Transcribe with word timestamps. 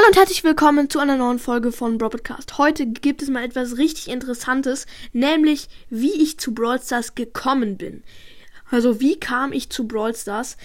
Hallo 0.00 0.08
und 0.08 0.16
herzlich 0.16 0.44
willkommen 0.44 0.88
zu 0.88 0.98
einer 0.98 1.18
neuen 1.18 1.38
Folge 1.38 1.72
von 1.72 1.98
Brawl 1.98 2.08
Podcast. 2.08 2.56
Heute 2.56 2.86
gibt 2.86 3.20
es 3.20 3.28
mal 3.28 3.44
etwas 3.44 3.76
richtig 3.76 4.08
Interessantes, 4.08 4.86
nämlich 5.12 5.68
wie 5.90 6.22
ich 6.22 6.38
zu 6.38 6.54
Brawl 6.54 6.80
Stars 6.80 7.14
gekommen 7.14 7.76
bin. 7.76 8.02
Also 8.70 8.98
wie 9.00 9.20
kam 9.20 9.52
ich 9.52 9.68
zu 9.68 9.86
Brawl 9.86 10.14
Stars? 10.14 10.56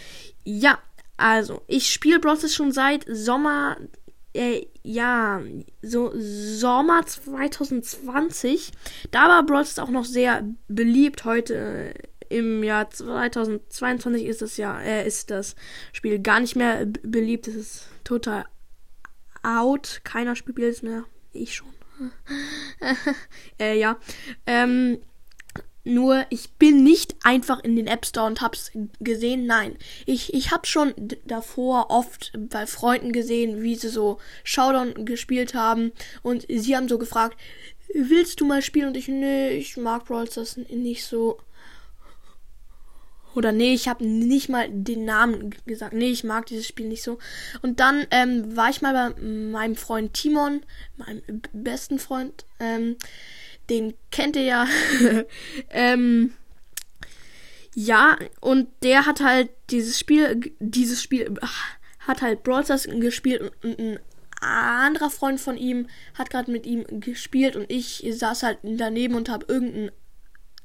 Ja, 0.46 0.79
also 1.18 1.63
ich 1.68 1.92
spiele 1.92 2.21
Brawl 2.21 2.38
Stars 2.38 2.56
schon 2.56 2.71
seit 2.71 3.06
Sommer, 3.10 3.76
äh, 4.34 4.68
ja, 4.84 5.41
so 5.81 6.13
Sommer 6.15 7.05
2020. 7.05 8.71
Da 9.11 9.27
war 9.27 9.45
Brawl 9.45 9.65
Stars 9.65 9.86
auch 9.86 9.91
noch 9.91 10.05
sehr 10.05 10.45
beliebt. 10.70 11.25
Heute 11.25 11.93
äh, 12.29 12.38
im 12.38 12.63
Jahr 12.63 12.89
2022 12.89 14.27
ist 14.27 14.41
das 14.41 14.55
ja, 14.55 14.79
äh, 14.79 15.05
ist 15.05 15.29
das 15.29 15.57
Spiel 15.91 16.20
gar 16.20 16.39
nicht 16.39 16.55
mehr 16.55 16.86
beliebt. 16.86 17.49
Es 17.49 17.55
ist 17.55 17.88
total 18.05 18.45
out. 19.46 20.02
Keiner 20.04 20.36
spielt 20.36 20.59
es 20.59 20.82
mehr. 20.82 21.05
Ich 21.34 21.55
schon. 21.55 21.73
äh, 23.59 23.77
ja. 23.80 23.98
Ähm, 24.45 24.99
nur 25.85 26.26
ich 26.31 26.52
bin 26.54 26.84
nicht 26.84 27.16
einfach 27.23 27.63
in 27.63 27.76
den 27.76 27.85
App 27.85 28.05
Store 28.05 28.26
und 28.26 28.41
hab's 28.41 28.71
gesehen. 28.99 29.45
Nein, 29.45 29.77
ich 30.08 30.34
ich 30.34 30.52
hab 30.52 30.66
schon 30.66 30.94
davor 31.26 31.91
oft 31.91 32.34
bei 32.38 32.66
Freunden 32.66 33.12
gesehen, 33.12 33.62
wie 33.62 33.76
sie 33.76 33.90
so 33.90 34.18
Showdown 34.44 35.05
gespielt 35.05 35.54
haben 35.54 35.91
und 36.23 36.46
sie 36.49 36.76
haben 36.76 36.90
so 36.90 36.98
gefragt, 36.98 37.40
willst 37.93 38.41
du 38.41 38.46
mal 38.46 38.63
spielen? 38.63 38.88
Und 38.88 38.98
ich 38.98 39.07
nee, 39.07 39.49
ich 39.49 39.77
mag 39.77 40.05
Brawl 40.05 40.30
Stars 40.30 40.57
nicht 40.57 41.05
so. 41.05 41.38
Oder 43.35 43.52
nee, 43.52 43.73
ich 43.73 43.88
habe 43.88 44.05
nicht 44.05 44.49
mal 44.49 44.67
den 44.70 45.05
Namen 45.05 45.53
gesagt. 45.66 45.93
Nee, 45.93 46.09
ich 46.09 46.23
mag 46.23 46.45
dieses 46.45 46.67
Spiel 46.67 46.88
nicht 46.88 47.03
so. 47.03 47.20
Und 47.62 47.80
dann 47.80 48.07
ähm, 48.12 48.55
war 48.55 48.70
ich 48.70 48.81
mal 48.81 48.93
bei 48.93 49.21
meinem 49.21 49.76
Freund 49.76 50.13
Timon, 50.13 50.62
meinem 50.98 51.21
besten 51.53 51.99
Freund. 51.99 52.45
Ähm, 52.59 52.95
den 53.70 53.93
kennt 54.12 54.35
ihr 54.35 54.43
ja. 54.43 54.68
ähm, 55.70 56.34
ja, 57.73 58.18
und 58.40 58.70
der 58.84 59.05
hat 59.05 59.20
halt 59.20 59.49
dieses 59.70 59.99
Spiel, 59.99 60.54
dieses 60.60 61.04
Spiel, 61.04 61.35
hat 61.99 62.21
halt 62.21 62.43
Brawl 62.43 62.63
Stars 62.63 62.88
gespielt 62.90 63.51
und, 63.63 63.79
ein 63.79 63.99
anderer 64.41 65.09
Freund 65.09 65.40
von 65.40 65.57
ihm 65.57 65.88
hat 66.13 66.29
gerade 66.29 66.51
mit 66.51 66.66
ihm 66.66 66.85
gespielt 67.00 67.56
und 67.56 67.72
ich 67.72 68.06
saß 68.07 68.44
halt 68.44 68.59
daneben 68.63 69.16
und 69.16 69.29
habe 69.29 69.45
irgendein 69.47 69.91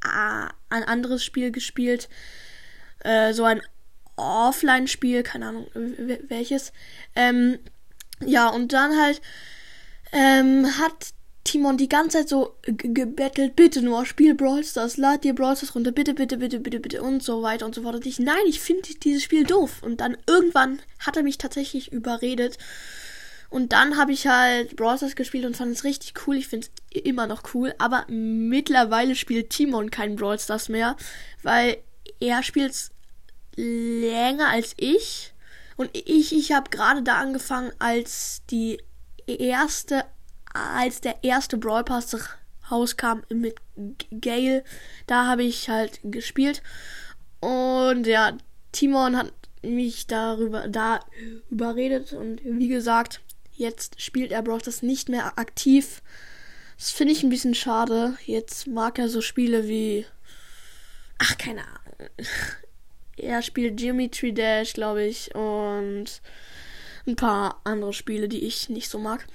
ein 0.03 0.85
anderes 0.85 1.25
Spiel 1.25 1.51
gespielt 1.51 2.09
äh, 3.05 3.33
so 3.33 3.45
ein 3.45 3.61
Offline-Spiel, 4.17 5.23
keine 5.23 5.49
Ahnung 5.49 5.67
welches. 6.29 6.73
Ähm, 7.17 7.59
ja, 8.25 8.49
und 8.49 8.73
dann 8.73 9.01
halt 9.01 9.21
ähm, 10.13 10.67
hat 10.79 11.15
Timon 11.45 11.79
die 11.79 11.89
ganze 11.89 12.19
Zeit 12.19 12.29
so 12.29 12.57
gebettelt, 12.63 13.57
bitte 13.57 13.83
nur 13.83 14.05
spiel 14.05 14.35
Brawl 14.35 14.63
Stars, 14.63 14.99
lad 14.99 15.25
dir 15.25 15.35
Brawl 15.35 15.57
Stars 15.57 15.75
runter, 15.75 15.91
bitte, 15.91 16.15
bitte, 16.15 16.37
bitte, 16.37 16.61
bitte, 16.61 16.81
bitte 16.81 17.03
und 17.03 17.23
so 17.23 17.43
weiter 17.43 17.65
und 17.65 17.75
so 17.75 17.83
fort. 17.83 17.97
Und 17.97 18.07
ich, 18.07 18.19
nein, 18.19 18.43
ich 18.47 18.61
finde 18.61 18.89
dieses 19.03 19.23
Spiel 19.23 19.45
doof. 19.45 19.83
Und 19.83 20.01
dann 20.01 20.17
irgendwann 20.27 20.81
hat 20.99 21.17
er 21.17 21.23
mich 21.23 21.39
tatsächlich 21.39 21.93
überredet. 21.93 22.59
Und 23.49 23.73
dann 23.73 23.97
habe 23.97 24.13
ich 24.13 24.27
halt 24.29 24.77
Brawl 24.77 24.97
Stars 24.97 25.17
gespielt 25.17 25.45
und 25.45 25.57
fand 25.57 25.73
es 25.73 25.83
richtig 25.83 26.15
cool. 26.27 26.37
Ich 26.37 26.47
finde 26.47 26.69
es 26.69 27.03
immer 27.03 27.27
noch 27.27 27.43
cool. 27.55 27.75
Aber 27.79 28.05
mittlerweile 28.09 29.17
spielt 29.17 29.51
Timon 29.51 29.91
kein 29.91 30.17
Brawl 30.17 30.39
Stars 30.39 30.69
mehr, 30.69 30.97
weil 31.43 31.79
er 32.21 32.43
spielt 32.43 32.91
länger 33.57 34.49
als 34.49 34.75
ich. 34.77 35.33
Und 35.77 35.91
ich, 35.95 36.35
ich 36.35 36.53
habe 36.53 36.71
gerade 36.71 37.03
da 37.03 37.19
angefangen, 37.19 37.73
als 37.79 38.43
die 38.51 38.81
erste, 39.27 40.05
als 40.53 41.01
der 41.01 41.25
erste 41.25 41.57
Brawl 41.57 41.85
Pass 41.85 42.17
rauskam 42.71 43.23
mit 43.31 43.57
Gale. 44.21 44.65
Da 45.07 45.27
habe 45.27 45.43
ich 45.43 45.69
halt 45.69 46.01
gespielt. 46.05 46.63
Und 47.41 48.07
ja, 48.07 48.37
Timon 48.73 49.17
hat 49.17 49.33
mich 49.63 50.07
darüber, 50.07 50.69
da 50.69 51.01
überredet. 51.51 52.13
Und 52.13 52.41
wie 52.45 52.69
gesagt, 52.69 53.21
jetzt 53.53 54.01
spielt 54.01 54.33
er 54.33 54.43
Brawl 54.43 54.61
Stars 54.61 54.83
nicht 54.83 55.09
mehr 55.09 55.39
aktiv. 55.39 56.03
Das 56.79 56.91
finde 56.91 57.13
ich 57.13 57.23
ein 57.23 57.31
bisschen 57.31 57.55
schade. 57.55 58.17
Jetzt 58.25 58.67
mag 58.67 58.99
er 58.99 59.09
so 59.09 59.21
Spiele 59.21 59.69
wie. 59.69 60.07
Keine 61.41 61.63
Ahnung 61.63 61.81
er 63.23 63.43
spielt 63.43 63.77
Geometry 63.77 64.33
Dash, 64.33 64.73
glaube 64.73 65.05
ich, 65.05 65.35
und 65.35 66.07
ein 67.07 67.17
paar 67.17 67.61
andere 67.65 67.93
Spiele, 67.93 68.29
die 68.29 68.45
ich 68.45 68.69
nicht 68.69 68.91
so 68.91 68.99
mag. 68.99 69.27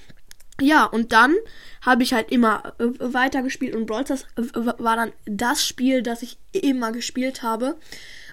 Ja, 0.62 0.86
und 0.86 1.12
dann 1.12 1.36
habe 1.82 2.04
ich 2.04 2.14
halt 2.14 2.32
immer 2.32 2.74
äh, 2.80 3.14
weiter 3.14 3.42
gespielt 3.42 3.76
und 3.76 3.88
Brawl 3.88 4.06
Stars 4.06 4.26
war 4.36 4.96
dann 4.96 5.12
das 5.26 5.66
Spiel, 5.66 6.02
das 6.02 6.22
ich 6.22 6.38
immer 6.54 6.94
gespielt 6.94 7.44
habe. 7.44 7.78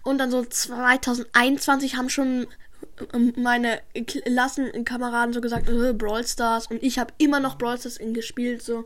Und 0.05 0.19
dann 0.19 0.31
so 0.31 0.45
2021 0.45 1.97
haben 1.97 2.09
schon 2.09 2.47
meine 3.37 3.81
Klassenkameraden 4.07 5.33
so 5.33 5.41
gesagt, 5.41 5.69
äh, 5.69 5.93
Brawl 5.93 6.27
Stars 6.27 6.67
und 6.69 6.83
ich 6.83 6.99
habe 6.99 7.13
immer 7.19 7.41
noch 7.41 7.57
Brawl 7.57 7.79
Stars 7.79 7.99
gespielt 8.13 8.63
so 8.63 8.85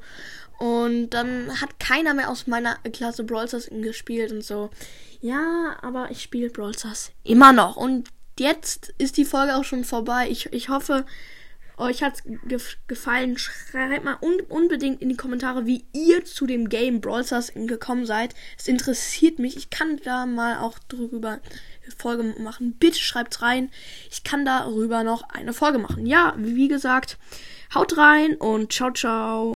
und 0.59 1.11
dann 1.11 1.61
hat 1.61 1.78
keiner 1.78 2.15
mehr 2.15 2.31
aus 2.31 2.47
meiner 2.47 2.77
Klasse 2.93 3.25
Brawl 3.25 3.49
Stars 3.49 3.69
gespielt 3.71 4.33
und 4.33 4.43
so. 4.43 4.71
Ja, 5.21 5.77
aber 5.83 6.11
ich 6.11 6.22
spiele 6.22 6.50
Brawl 6.50 6.75
Stars 6.75 7.12
immer 7.25 7.53
noch. 7.53 7.77
Und 7.77 8.09
jetzt 8.39 8.94
ist 8.99 9.17
die 9.17 9.25
Folge 9.25 9.56
auch 9.56 9.65
schon 9.65 9.84
vorbei. 9.84 10.28
Ich, 10.31 10.53
ich 10.53 10.69
hoffe, 10.69 11.05
euch 11.77 12.03
hat's 12.03 12.23
ge 12.25 12.59
gefallen. 12.87 13.37
Schreibt 13.37 14.05
mal 14.05 14.17
un 14.23 14.41
unbedingt 14.49 15.03
in 15.03 15.11
die 15.11 15.17
Kommentare, 15.17 15.67
wie 15.67 15.84
ihr 15.93 16.25
zu 16.25 16.47
dem 16.47 16.71
Game 16.71 17.03
Brawl 17.03 17.25
Stars 17.25 17.53
gekommen 17.55 18.06
seid. 18.06 18.34
Es 18.59 18.67
interessiert 18.67 19.38
mich. 19.38 19.56
Ich 19.56 19.69
kann 19.69 20.00
da 20.05 20.25
mal 20.25 20.59
auch 20.59 20.78
drüber 20.78 21.41
Folge 21.97 22.34
machen. 22.41 22.76
Bitte 22.78 22.98
schreibt's 22.98 23.42
rein. 23.42 23.70
Ich 24.10 24.24
kann 24.24 24.44
darüber 24.44 25.02
noch 25.02 25.28
eine 25.28 25.52
Folge 25.52 25.78
machen. 25.78 26.06
Ja, 26.06 26.34
wie 26.36 26.69
gesagt, 26.69 27.19
haut 27.74 27.97
rein 27.97 28.34
und 28.34 28.72
ciao, 28.72 28.91
ciao. 28.92 29.44